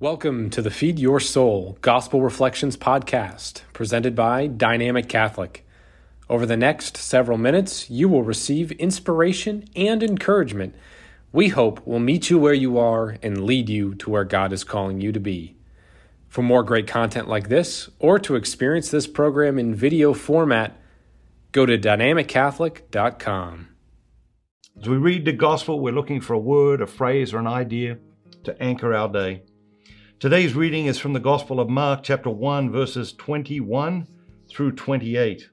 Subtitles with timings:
[0.00, 5.66] Welcome to the Feed Your Soul Gospel Reflections podcast, presented by Dynamic Catholic.
[6.30, 10.76] Over the next several minutes, you will receive inspiration and encouragement
[11.32, 14.62] we hope will meet you where you are and lead you to where God is
[14.62, 15.56] calling you to be.
[16.28, 20.80] For more great content like this, or to experience this program in video format,
[21.50, 23.68] go to dynamiccatholic.com.
[24.80, 27.98] As we read the gospel, we're looking for a word, a phrase, or an idea
[28.44, 29.42] to anchor our day.
[30.20, 34.04] Today's reading is from the Gospel of Mark, chapter 1, verses 21
[34.50, 35.48] through 28.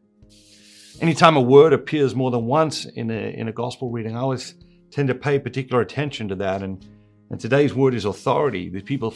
[1.02, 4.56] Anytime a word appears more than once in a, in a gospel reading, I always
[4.90, 6.64] tend to pay particular attention to that.
[6.64, 6.84] And,
[7.30, 8.70] and today's word is authority.
[8.70, 9.14] These people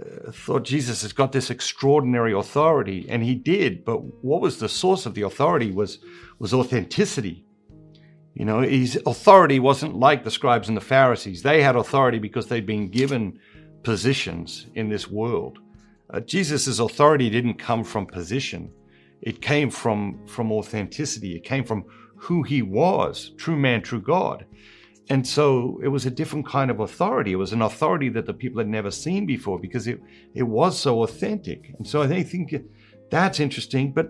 [0.00, 3.84] uh, thought Jesus has got this extraordinary authority, and he did.
[3.84, 5.98] But what was the source of the authority was,
[6.38, 7.44] was authenticity.
[8.32, 11.42] You know, his authority wasn't like the scribes and the Pharisees.
[11.42, 13.38] They had authority because they'd been given
[13.82, 15.58] positions in this world.
[16.10, 18.70] Uh, Jesus' authority didn't come from position.
[19.22, 21.36] It came from, from authenticity.
[21.36, 21.84] It came from
[22.16, 24.46] who he was, true man, true God.
[25.08, 27.32] And so it was a different kind of authority.
[27.32, 30.00] It was an authority that the people had never seen before because it,
[30.34, 31.72] it was so authentic.
[31.78, 32.54] And so I think
[33.10, 33.92] that's interesting.
[33.92, 34.08] But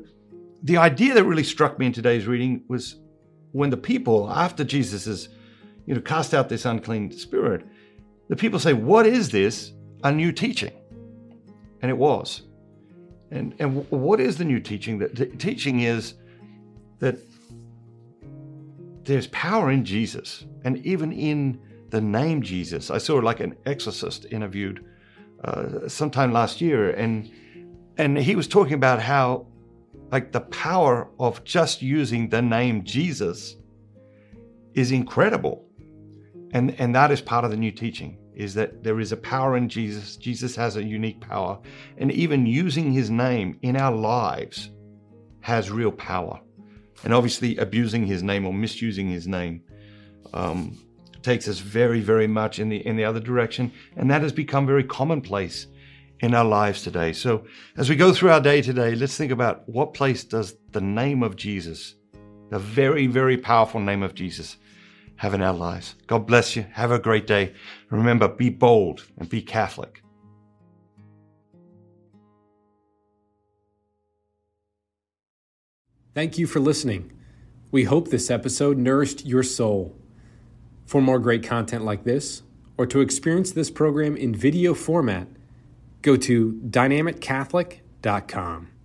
[0.63, 2.97] the idea that really struck me in today's reading was
[3.53, 5.29] when the people, after Jesus has,
[5.87, 7.65] you know, cast out this unclean spirit,
[8.29, 9.73] the people say, What is this?
[10.05, 10.73] A new teaching.
[11.83, 12.43] And it was.
[13.31, 14.99] And, and what is the new teaching?
[14.99, 16.15] The teaching is
[17.01, 17.19] that
[19.03, 21.61] there's power in Jesus and even in
[21.91, 22.91] the name Jesus.
[22.91, 24.85] I saw like an exorcist interviewed
[25.45, 27.31] uh, sometime last year, and
[27.99, 29.47] and he was talking about how
[30.11, 33.57] like the power of just using the name Jesus
[34.75, 35.66] is incredible
[36.57, 39.59] and, and that is part of the new teaching is that there is a power
[39.59, 40.17] in Jesus.
[40.17, 41.59] Jesus has a unique power.
[41.99, 44.71] And even using his name in our lives
[45.41, 46.41] has real power.
[47.05, 49.65] And obviously, abusing his name or misusing his name
[50.33, 50.79] um,
[51.23, 53.71] takes us very, very much in the in the other direction.
[53.95, 55.67] And that has become very commonplace
[56.21, 57.13] in our lives today.
[57.13, 57.45] So
[57.77, 61.23] as we go through our day today, let's think about what place does the name
[61.23, 61.97] of Jesus,
[62.49, 64.57] the very, very powerful name of Jesus,
[65.17, 65.95] have an our lives.
[66.07, 66.65] God bless you.
[66.73, 67.53] Have a great day.
[67.91, 70.03] Remember, be bold and be Catholic.
[76.15, 77.13] Thank you for listening.
[77.71, 79.95] We hope this episode nourished your soul.
[80.87, 82.43] For more great content like this,
[82.79, 85.29] or to experience this program in video format,
[86.03, 88.76] go to dynamiccatholic.com.